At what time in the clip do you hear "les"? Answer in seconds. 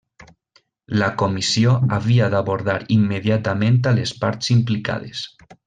4.01-4.15